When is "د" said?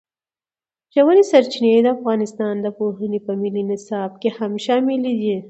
1.83-1.87, 2.61-2.67